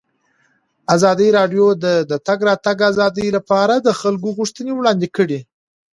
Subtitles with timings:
[0.95, 5.39] ازادي راډیو د د تګ راتګ ازادي لپاره د خلکو غوښتنې وړاندې کړي.